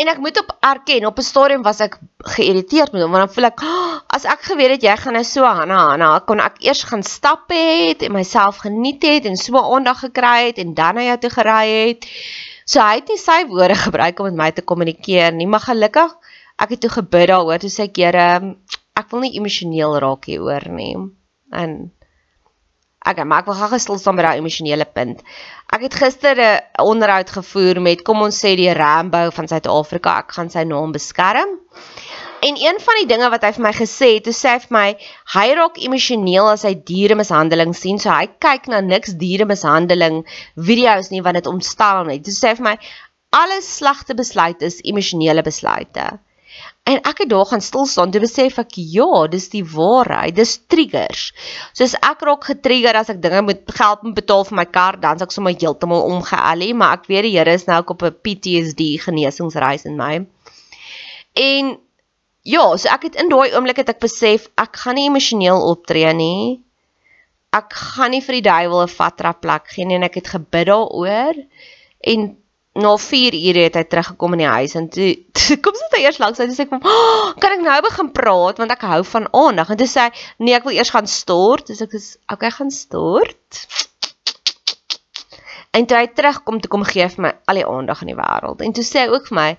En 0.00 0.08
ek 0.08 0.22
moet 0.24 0.38
op 0.40 0.54
erken, 0.64 1.06
op 1.06 1.18
'n 1.18 1.22
stadium 1.22 1.62
was 1.62 1.80
ek 1.84 1.98
geïrriteerd 2.34 2.92
met 2.92 3.02
hom 3.02 3.12
want 3.12 3.26
dan 3.26 3.34
voel 3.34 3.44
ek, 3.50 3.60
oh, 3.60 4.00
as 4.16 4.24
ek 4.24 4.48
geweet 4.48 4.70
het 4.76 4.82
jy 4.82 4.96
gaan 4.96 5.12
nou 5.12 5.24
so 5.24 5.44
Hanna 5.44 5.80
Hanna, 5.90 6.18
kon 6.24 6.40
ek 6.40 6.56
eers 6.64 6.82
gaan 6.88 7.02
stap 7.02 7.52
het 7.52 8.02
en 8.02 8.12
myself 8.12 8.64
geniet 8.64 9.02
het 9.02 9.28
en 9.28 9.36
so 9.36 9.60
aandag 9.60 10.00
gekry 10.00 10.46
het 10.48 10.58
en 10.58 10.74
dan 10.74 10.94
na 10.94 11.02
jou 11.02 11.18
toe 11.18 11.30
gery 11.30 11.68
het. 11.68 12.08
So 12.64 12.80
hy 12.80 12.94
het 12.94 13.08
nie 13.08 13.18
sy 13.18 13.44
woorde 13.46 13.76
gebruik 13.76 14.18
om 14.18 14.24
met 14.32 14.40
my 14.40 14.50
te 14.50 14.62
kommunikeer 14.62 15.32
nie, 15.32 15.46
maar 15.46 15.60
gelukkig 15.60 16.16
ek 16.56 16.68
het 16.68 16.80
toe 16.80 16.90
gebid 16.90 17.28
daaroor, 17.28 17.58
toe 17.58 17.70
sê 17.70 17.90
ek, 17.90 17.96
Here, 17.96 18.56
ek 18.96 19.10
wil 19.10 19.20
nie 19.20 19.36
emosioneel 19.36 19.98
raak 20.00 20.24
hieroor 20.24 20.68
nie. 20.72 20.96
En 21.52 21.92
ek 23.02 23.16
okay, 23.16 23.26
maar 23.26 23.42
ek 23.42 23.50
wil 23.50 23.58
gou 23.58 23.68
gestil 23.72 23.98
staan 23.98 24.18
by 24.18 24.24
daai 24.26 24.40
emosionele 24.40 24.86
punt. 24.86 25.22
Ek 25.74 25.86
het 25.88 25.94
gister 25.98 26.38
'n 26.38 26.60
onderhoud 26.78 27.30
gevoer 27.30 27.80
met 27.82 28.02
kom 28.06 28.22
ons 28.22 28.38
sê 28.44 28.54
die 28.56 28.72
Rambo 28.72 29.30
van 29.30 29.48
Suid-Afrika. 29.48 30.18
Ek 30.18 30.32
gaan 30.32 30.50
sy 30.50 30.64
naam 30.64 30.92
beskerm. 30.92 31.58
En 32.42 32.56
een 32.58 32.78
van 32.80 32.96
die 32.98 33.06
dinge 33.06 33.28
wat 33.30 33.44
hy 33.46 33.52
vir 33.54 33.62
my 33.62 33.72
gesê 33.72 34.06
het, 34.14 34.24
toe 34.26 34.32
sê 34.34 34.56
hy 34.56 34.60
vir 34.64 34.74
my, 34.74 34.88
hy 35.34 35.46
raak 35.54 35.76
emosioneel 35.78 36.48
as 36.50 36.64
hy 36.66 36.74
dieremishandeling 36.74 37.74
sien. 37.74 37.98
So 38.02 38.10
hy 38.10 38.26
kyk 38.42 38.66
na 38.66 38.80
niks 38.80 39.14
dieremishandeling 39.20 40.24
video's 40.56 41.10
nie 41.12 41.22
want 41.22 41.38
dit 41.38 41.46
ontstaan 41.46 42.10
net. 42.10 42.24
Toe 42.26 42.34
sê 42.34 42.50
hy 42.50 42.58
vir 42.58 42.66
my, 42.66 42.76
alle 43.30 43.60
slegte 43.62 44.14
besluite 44.18 44.66
is 44.66 44.80
emosionele 44.82 45.42
besluite. 45.46 46.18
En 46.82 46.98
ek 47.06 47.22
het 47.22 47.28
daar 47.30 47.46
gaan 47.46 47.60
stil 47.62 47.86
staan, 47.86 48.10
toe 48.10 48.20
besef 48.24 48.56
ek 48.58 48.74
ja, 48.74 49.26
dis 49.30 49.46
die 49.52 49.62
waarheid, 49.62 50.34
dis 50.34 50.56
triggers. 50.66 51.28
Soos 51.78 51.94
ek 51.94 52.24
raak 52.26 52.48
getrigger 52.50 52.98
as 52.98 53.12
ek 53.12 53.20
dinge 53.22 53.44
moet 53.46 53.62
geld 53.76 54.02
moet 54.02 54.16
betaal 54.18 54.42
vir 54.48 54.58
my 54.58 54.64
kar, 54.66 54.98
dan 55.04 55.20
s'ek 55.20 55.34
sommer 55.34 55.54
heeltemal 55.54 56.02
omgealie, 56.10 56.72
maar 56.74 56.98
ek 56.98 57.06
weet 57.12 57.28
die 57.28 57.36
Here 57.36 57.54
is 57.54 57.68
nou 57.70 57.78
op 57.86 58.02
'n 58.02 58.18
PTSD 58.26 58.98
genesingsreis 59.04 59.86
in 59.86 59.96
my. 59.96 60.26
En 61.38 61.78
ja, 62.42 62.66
so 62.76 62.90
ek 62.90 63.06
het 63.08 63.22
in 63.22 63.30
daai 63.30 63.54
oomblik 63.54 63.78
het 63.78 63.94
ek 63.94 64.02
besef 64.02 64.50
ek 64.58 64.76
gaan 64.82 64.98
nie 64.98 65.06
emosioneel 65.06 65.62
optree 65.70 66.12
nie. 66.12 66.60
Ek 67.54 67.72
gaan 67.72 68.10
nie 68.10 68.22
vir 68.24 68.40
die 68.40 68.48
duiwel 68.50 68.82
'n 68.82 68.96
vatra 68.98 69.32
plek 69.32 69.70
gee 69.70 69.86
nie 69.86 69.96
en 70.00 70.08
ek 70.10 70.18
het 70.18 70.34
gebid 70.34 70.66
daaroor 70.66 71.38
en 72.02 72.41
na 72.72 72.96
4 72.96 73.34
ure 73.36 73.66
het 73.66 73.74
hy 73.76 73.82
teruggekom 73.84 74.32
in 74.36 74.44
die 74.44 74.48
huis 74.48 74.74
en 74.80 74.88
toe, 74.92 75.10
toe 75.36 75.58
kom 75.64 75.76
sy 75.76 76.00
eers 76.00 76.20
langs 76.22 76.40
hy 76.40 76.48
sê 76.56 76.64
van 76.70 76.80
oh, 76.80 77.32
kan 77.40 77.58
ek 77.58 77.64
nou 77.64 77.78
begin 77.84 78.12
praat? 78.16 78.62
Want 78.62 78.72
ek 78.72 78.86
hou 78.88 79.02
van 79.10 79.28
aandag. 79.36 79.72
En 79.74 79.80
toe 79.80 79.88
sê 79.90 80.06
hy 80.08 80.46
nee 80.46 80.56
ek 80.56 80.68
wil 80.68 80.78
eers 80.78 80.92
gaan 80.94 81.10
stort. 81.10 81.68
Dis 81.68 81.84
ek 81.84 81.98
is 81.98 82.14
okay 82.32 82.52
gaan 82.54 82.72
stort. 82.72 83.60
En 85.72 85.84
toe 85.88 86.00
hy 86.00 86.08
terugkom 86.16 86.60
toe 86.60 86.72
kom 86.72 86.84
gee 86.88 87.08
vir 87.12 87.26
my 87.28 87.34
al 87.48 87.60
die 87.60 87.68
aandag 87.68 88.02
in 88.04 88.12
die 88.12 88.18
wêreld. 88.18 88.64
En 88.64 88.74
toe 88.76 88.84
sê 88.86 89.04
hy 89.04 89.12
ook 89.12 89.28
vir 89.30 89.38
my 89.40 89.50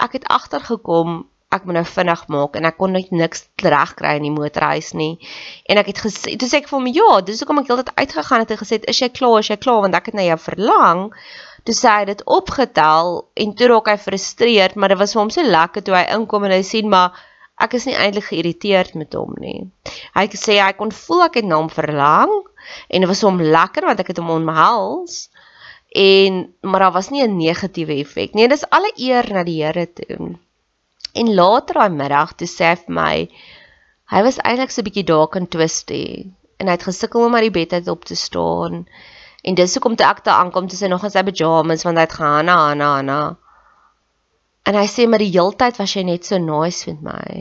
ek 0.00 0.16
het 0.20 0.30
agtergekom 0.30 1.24
ek 1.50 1.64
moet 1.66 1.80
nou 1.80 1.86
vinnig 1.86 2.20
maak 2.30 2.54
en 2.54 2.66
ek 2.68 2.76
kon 2.78 2.92
net 2.94 3.08
niks 3.10 3.48
regkry 3.58 4.12
in 4.20 4.28
die 4.28 4.34
motorhuis 4.34 4.92
nie. 4.94 5.16
En 5.66 5.80
ek 5.82 5.90
het 5.90 6.02
gesê 6.06 6.36
toe 6.38 6.46
sê 6.46 6.60
ek 6.62 6.70
vir 6.70 6.78
hom 6.78 6.86
ja 6.94 7.18
dis 7.26 7.42
hoekom 7.42 7.58
ek 7.64 7.72
heeltyd 7.72 7.90
uitgegaan 7.98 8.44
het 8.44 8.54
en 8.54 8.60
gesê 8.60 8.78
is 8.92 9.00
jy 9.02 9.10
klaar 9.10 9.42
is 9.42 9.50
jy 9.50 9.58
klaar? 9.58 9.82
Want 9.82 9.98
ek 9.98 10.12
het 10.12 10.18
na 10.18 10.28
jou 10.28 10.38
verlang 10.44 11.08
Toe 11.64 11.74
sê 11.76 11.88
hy 11.92 12.04
dit 12.08 12.22
opgetel 12.24 13.18
en 13.42 13.54
toe 13.56 13.68
raak 13.68 13.90
hy 13.92 13.96
frustreerd, 14.00 14.76
maar 14.76 14.92
dit 14.92 15.00
was 15.00 15.12
vir 15.14 15.22
hom 15.22 15.32
so 15.34 15.42
lekker 15.44 15.84
toe 15.84 15.96
hy 15.96 16.06
inkom 16.16 16.46
en 16.48 16.54
hy 16.56 16.62
sien 16.66 16.88
maar 16.88 17.18
ek 17.60 17.76
is 17.76 17.86
nie 17.88 17.96
eintlik 17.98 18.30
geïrriteerd 18.30 18.96
met 18.96 19.14
hom 19.18 19.34
nie. 19.42 19.68
Hy 20.16 20.24
sê 20.40 20.56
hy 20.60 20.72
kon 20.78 20.92
voel 20.96 21.26
ek 21.26 21.40
het 21.40 21.48
na 21.48 21.60
hom 21.60 21.68
verlang 21.72 22.32
en 22.88 23.04
dit 23.04 23.10
was 23.10 23.24
hom 23.26 23.42
lekker 23.42 23.86
want 23.88 24.00
ek 24.00 24.12
het 24.12 24.22
hom 24.22 24.32
omhels 24.38 25.26
en 26.00 26.44
maar 26.62 26.86
daar 26.86 26.96
was 26.96 27.10
nie 27.10 27.22
'n 27.22 27.36
negatiewe 27.36 28.00
effek 28.00 28.34
nie. 28.34 28.48
Dis 28.48 28.68
alle 28.70 28.92
eer 28.96 29.26
na 29.32 29.42
die 29.44 29.62
Here 29.62 29.86
toe. 29.86 30.36
En 31.14 31.34
later 31.34 31.74
daai 31.74 31.90
middag 31.90 32.36
toe 32.36 32.48
sê 32.48 32.70
hy 32.70 32.76
vir 32.76 32.94
my 32.94 33.28
hy 34.10 34.22
was 34.22 34.38
eintlik 34.38 34.70
so 34.70 34.80
'n 34.80 34.88
bietjie 34.88 35.04
dalk 35.04 35.36
in 35.36 35.46
twisty 35.46 36.30
en 36.58 36.66
hy 36.66 36.72
het 36.72 36.88
gesukkel 36.88 37.24
om 37.26 37.34
uit 37.34 37.48
die 37.48 37.56
bed 37.60 37.72
uit 37.72 37.88
op 37.88 38.04
te 38.04 38.14
staan. 38.14 38.86
En 39.42 39.56
dis 39.56 39.74
hoekom 39.74 39.96
toe 39.96 40.06
ek 40.06 40.24
daar 40.24 40.42
aankom, 40.44 40.68
toe 40.68 40.78
sy 40.78 40.90
nog 40.92 41.04
in 41.08 41.12
sy 41.14 41.22
pyjamas 41.24 41.84
want 41.86 41.96
hy 41.96 42.04
het 42.04 42.16
gaan 42.18 42.48
na 42.48 42.56
Hanna 42.66 42.88
Hanna. 42.96 43.20
En 44.68 44.76
hy 44.76 44.86
sê 44.92 45.06
maar 45.08 45.22
die 45.22 45.32
heeltyd 45.32 45.80
was 45.80 45.94
jy 45.96 46.04
net 46.04 46.28
so 46.28 46.38
nice 46.38 46.90
met 46.90 47.00
my. 47.06 47.36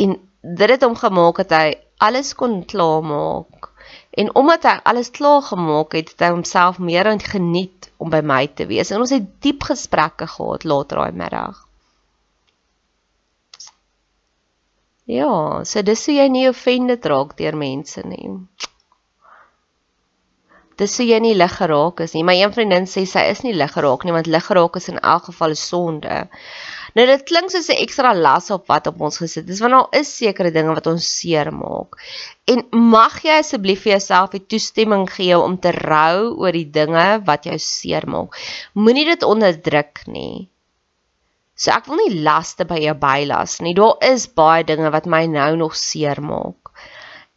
En 0.00 0.16
dit 0.42 0.72
het 0.72 0.86
hom 0.86 0.96
gemaak 0.96 1.42
dat 1.44 1.52
hy 1.58 1.66
alles 2.02 2.32
kon 2.34 2.62
klaarmaak. 2.64 3.68
En 4.16 4.32
omdat 4.36 4.64
hy 4.68 4.78
alles 4.88 5.12
klaar 5.12 5.42
gemaak 5.44 5.92
het, 5.98 6.14
het 6.14 6.24
hy 6.24 6.32
homself 6.32 6.80
meer 6.80 7.08
geniet 7.20 7.92
om 7.96 8.10
by 8.10 8.22
my 8.24 8.46
te 8.48 8.66
wees. 8.66 8.90
En 8.90 9.04
ons 9.04 9.12
het 9.12 9.28
diep 9.44 9.68
gesprekke 9.68 10.26
gehad 10.26 10.64
later 10.64 11.02
daai 11.02 11.12
middag. 11.12 11.60
Ja, 15.04 15.64
so 15.64 15.82
dis 15.82 16.06
hoe 16.06 16.14
jy 16.14 16.28
nie 16.30 16.48
offended 16.48 17.04
raak 17.10 17.36
deur 17.36 17.56
mense 17.58 18.00
nie 18.06 18.30
dis 20.80 20.94
so 20.96 21.04
jy 21.06 21.18
nie 21.20 21.34
lig 21.34 21.56
geraak 21.58 22.00
is 22.04 22.14
nie. 22.16 22.24
My 22.26 22.34
een 22.38 22.52
vriendin 22.54 22.86
sê 22.90 23.04
sy 23.08 23.24
is 23.30 23.42
nie 23.44 23.54
lig 23.56 23.72
geraak 23.74 24.04
nie 24.04 24.14
want 24.16 24.30
lig 24.30 24.46
geraak 24.46 24.76
is 24.80 24.88
in 24.92 25.00
elk 25.00 25.30
geval 25.30 25.50
'n 25.50 25.60
sonde. 25.62 26.28
Nou 26.94 27.06
dit 27.08 27.24
klink 27.24 27.50
soos 27.50 27.68
'n 27.72 27.80
ekstra 27.84 28.12
las 28.14 28.50
op 28.50 28.66
wat 28.68 28.86
op 28.86 29.00
ons 29.00 29.18
gesit. 29.18 29.46
Dis 29.46 29.60
want 29.60 29.72
daar 29.72 30.00
is 30.00 30.16
sekere 30.16 30.50
dinge 30.50 30.74
wat 30.74 30.86
ons 30.86 31.08
seermaak. 31.18 31.96
En 32.46 32.64
mag 32.70 33.22
jy 33.22 33.38
asseblief 33.38 33.82
vir 33.82 33.92
jouself 33.92 34.30
die 34.30 34.46
toestemming 34.46 35.08
gee 35.10 35.38
om 35.38 35.58
te 35.58 35.72
rou 35.72 36.36
oor 36.36 36.52
die 36.52 36.70
dinge 36.70 37.22
wat 37.24 37.44
jou 37.44 37.58
seermaak. 37.58 38.36
Moenie 38.74 39.04
dit 39.04 39.22
onderdruk 39.22 40.06
nie. 40.06 40.48
So 41.54 41.70
ek 41.70 41.86
wil 41.86 41.96
nie 41.96 42.22
laste 42.26 42.64
by 42.64 42.80
jou 42.82 42.94
bylas 42.94 43.60
nie. 43.60 43.74
Daar 43.74 43.96
is 44.02 44.26
baie 44.26 44.64
dinge 44.64 44.90
wat 44.90 45.06
my 45.06 45.26
nou 45.26 45.56
nog 45.56 45.76
seermaak. 45.76 46.72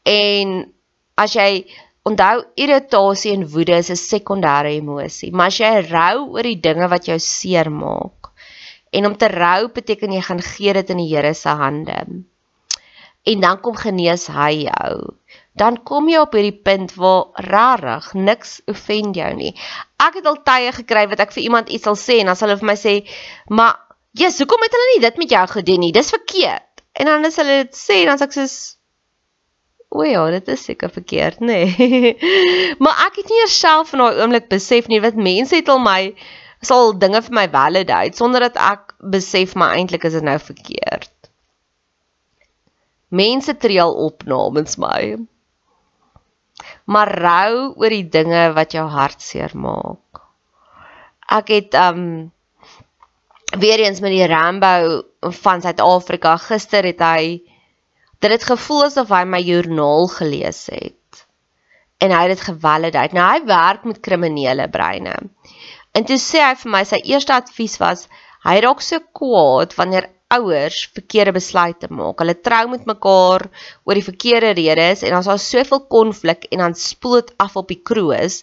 En 0.03 0.73
as 1.15 1.35
jy 1.35 1.65
Onthou 2.05 2.43
irritasie 2.55 3.33
en 3.33 3.47
woede 3.49 3.77
is 3.81 3.89
'n 3.89 3.97
sekondêre 3.97 4.71
emosie, 4.77 5.31
maar 5.31 5.47
as 5.47 5.57
jy 5.57 5.73
rou 5.89 6.29
oor 6.35 6.43
die 6.43 6.59
dinge 6.61 6.87
wat 6.87 7.07
jou 7.09 7.19
seermaak 7.19 8.25
en 8.95 9.05
om 9.05 9.17
te 9.17 9.27
rou 9.27 9.67
beteken 9.75 10.13
jy 10.15 10.21
gaan 10.21 10.41
gee 10.41 10.73
dit 10.77 10.89
in 10.93 11.01
die 11.01 11.09
Here 11.11 11.33
se 11.33 11.49
hande. 11.49 11.97
En 13.25 13.39
dan 13.41 13.59
kom 13.61 13.75
genees 13.75 14.27
hy 14.31 14.67
jou. 14.67 15.15
Dan 15.57 15.79
kom 15.83 16.09
jy 16.11 16.21
op 16.21 16.35
hierdie 16.37 16.61
punt 16.67 16.93
waar 16.99 17.47
rarig 17.49 18.11
niks 18.13 18.59
offend 18.71 19.17
jou 19.17 19.31
nie. 19.33 19.55
Ek 19.97 20.19
het 20.19 20.29
al 20.29 20.41
tye 20.45 20.71
gekry 20.75 21.07
wat 21.09 21.23
ek 21.25 21.33
vir 21.33 21.43
iemand 21.47 21.73
iets 21.73 21.87
sal 21.89 21.97
sê 21.99 22.19
en 22.21 22.31
dan 22.31 22.37
sal 22.39 22.51
hulle 22.51 22.61
vir 22.61 22.71
my 22.71 22.77
sê, 22.79 22.95
"Maar, 23.49 23.75
Jesus, 24.13 24.39
hoekom 24.39 24.61
het 24.61 24.71
hulle 24.71 24.91
nie 24.93 25.01
dit 25.01 25.17
met 25.17 25.29
jou 25.29 25.47
gedoen 25.47 25.79
nie? 25.79 25.91
Dis 25.91 26.09
verkeerd." 26.09 26.83
En 26.93 27.05
dan 27.05 27.25
as 27.25 27.35
hulle 27.35 27.63
dit 27.63 27.75
sê, 27.75 28.05
dan 28.05 28.17
sê 28.17 28.23
ek 28.23 28.33
soos 28.33 28.74
O 29.95 30.03
ja, 30.03 30.25
dit 30.33 30.47
is 30.51 30.63
seker 30.67 30.91
verkeerd, 30.91 31.39
nê. 31.39 31.59
Nee. 31.77 32.15
maar 32.83 33.05
ek 33.07 33.21
het 33.21 33.29
nie 33.31 33.39
eers 33.45 33.59
self 33.59 33.93
in 33.95 34.03
daai 34.03 34.19
oomblik 34.19 34.49
besef 34.51 34.89
nie 34.91 34.99
wat 35.03 35.15
mense 35.15 35.55
het 35.55 35.71
al 35.71 35.79
my 35.79 36.01
sal 36.65 36.91
dinge 36.99 37.21
vir 37.27 37.35
my 37.37 37.45
validate 37.53 38.19
sonder 38.19 38.43
dat 38.47 38.59
ek 38.59 38.95
besef 39.15 39.55
maar 39.55 39.77
eintlik 39.77 40.03
is 40.09 40.17
dit 40.17 40.25
nou 40.25 40.35
verkeerd. 40.41 41.13
Mense 43.15 43.55
tree 43.61 43.79
al 43.81 43.95
op 44.07 44.27
namens 44.27 44.75
my. 44.81 45.15
Maar 46.91 47.15
rou 47.21 47.55
oor 47.79 47.93
die 47.93 48.07
dinge 48.11 48.49
wat 48.57 48.75
jou 48.75 48.85
hartseer 48.91 49.55
maak. 49.55 50.23
Ek 51.39 51.51
het 51.55 51.77
um 51.79 52.33
weer 53.55 53.79
eens 53.79 54.01
met 54.03 54.11
die 54.11 54.27
Rambo 54.27 55.31
van 55.39 55.63
Suid-Afrika 55.63 56.35
gister 56.49 56.83
het 56.83 56.99
hy 56.99 57.39
dit 58.23 58.31
het 58.31 58.47
gevoel 58.47 58.85
asof 58.87 59.11
hy 59.13 59.23
my 59.27 59.41
joernaal 59.43 60.07
gelees 60.13 60.65
het 60.71 61.25
en 62.03 62.11
hy 62.11 62.25
het 62.25 62.35
dit 62.35 62.43
gevalideer. 62.49 63.13
Nou 63.15 63.25
hy 63.29 63.39
werk 63.47 63.85
met 63.87 64.01
kriminele 64.03 64.67
breine. 64.69 65.15
En 65.95 66.03
toe 66.07 66.17
sê 66.19 66.41
hy 66.43 66.53
vir 66.59 66.71
my 66.73 66.83
sy 66.87 66.99
eerste 67.07 67.33
advies 67.35 67.79
was 67.81 68.05
hy 68.45 68.59
raak 68.61 68.83
so 68.83 68.99
kwaad 69.15 69.73
wanneer 69.79 70.09
ouers 70.35 70.85
verkeerde 70.95 71.35
besluite 71.35 71.87
maak. 71.89 72.19
Hulle 72.21 72.35
trou 72.47 72.63
met 72.71 72.87
mekaar 72.89 73.45
oor 73.85 73.97
die 73.97 74.05
verkeerde 74.05 74.53
redes 74.57 75.05
en 75.05 75.17
is 75.17 75.29
daar 75.29 75.41
soveel 75.41 75.85
konflik 75.91 76.47
en 76.51 76.65
dan 76.65 76.77
spoel 76.79 77.21
dit 77.21 77.35
af 77.45 77.55
op 77.61 77.69
die 77.71 77.81
kroos 77.81 78.41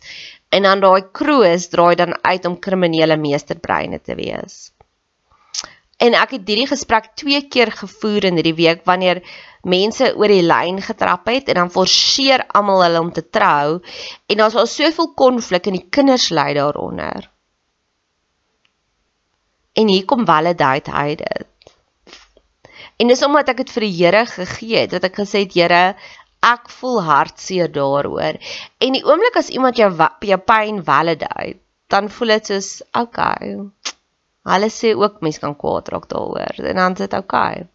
en 0.52 0.68
dan 0.68 0.84
daai 0.84 1.10
kroos 1.16 1.68
draai 1.72 1.94
dan 1.98 2.16
uit 2.22 2.46
om 2.48 2.60
kriminele 2.60 3.16
meesterbreine 3.16 4.00
te 4.00 4.16
wees. 4.18 4.72
En 6.02 6.16
ek 6.18 6.34
het 6.36 6.48
hierdie 6.50 6.68
gesprek 6.70 7.12
twee 7.18 7.44
keer 7.46 7.70
gevoer 7.70 8.26
in 8.30 8.40
hierdie 8.40 8.56
week 8.58 8.82
wanneer 8.88 9.22
mense 9.62 10.08
oor 10.18 10.32
die 10.32 10.42
lyn 10.42 10.80
getrap 10.82 11.28
het 11.30 11.50
en 11.52 11.60
dan 11.60 11.70
forceer 11.70 12.42
almal 12.58 12.82
hulle 12.82 13.02
om 13.04 13.12
te 13.14 13.22
trou 13.22 13.78
en 14.26 14.40
daar's 14.40 14.58
al 14.58 14.66
soveel 14.66 15.12
konflik 15.18 15.68
en 15.70 15.78
die 15.78 15.86
kinders 15.94 16.30
ly 16.34 16.50
daaronder. 16.58 17.28
En 19.78 19.88
hier 19.88 20.04
kom 20.04 20.26
validate 20.28 20.92
hy 20.92 21.14
dit. 21.22 21.48
En 23.00 23.08
dis 23.10 23.22
omdat 23.26 23.54
ek 23.54 23.62
dit 23.62 23.72
vir 23.74 23.86
die 23.86 23.94
Here 23.96 24.26
gegee 24.30 24.82
het, 24.84 24.92
dat 24.92 25.06
ek 25.08 25.22
gesê 25.22 25.46
het 25.46 25.56
Here, 25.56 25.82
ek 26.42 26.68
voel 26.80 27.00
hartseer 27.06 27.70
daaroor. 27.72 28.38
En 28.82 28.98
die 28.98 29.02
oomblik 29.06 29.38
as 29.40 29.50
iemand 29.54 29.80
jou 29.80 29.88
jou 29.96 30.38
pyn 30.50 30.82
validate, 30.86 31.56
dan 31.90 32.10
voel 32.12 32.36
dit 32.36 32.52
soos 32.52 32.70
okay. 32.98 33.56
Hulle 34.50 34.68
sê 34.74 34.94
ook 34.94 35.20
mens 35.22 35.38
kan 35.38 35.54
kwaad 35.56 35.88
raak 35.92 36.08
daaroor 36.10 36.56
en 36.70 36.76
dan 36.76 36.92
is 36.92 36.98
dit 36.98 37.12
okay. 37.14 37.66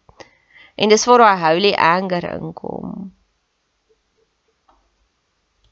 En 0.76 0.88
dis 0.88 1.04
waar 1.08 1.18
daai 1.18 1.38
holy 1.44 1.72
anger 1.74 2.24
inkom. 2.34 3.12